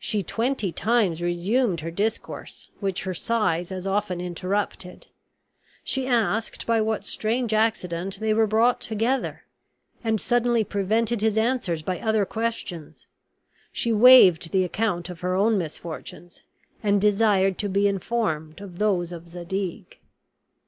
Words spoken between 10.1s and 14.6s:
suddenly prevented his answers by other questions; she waived